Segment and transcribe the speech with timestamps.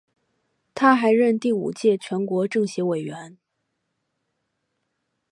[0.73, 3.37] 他还任第五届全国政协委员。